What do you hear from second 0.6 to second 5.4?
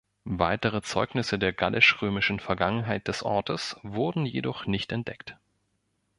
Zeugnisse der gallisch-römischen Vergangenheit des Ortes wurden jedoch nicht entdeckt.